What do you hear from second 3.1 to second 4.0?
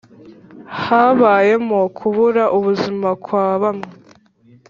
kwa bamwe,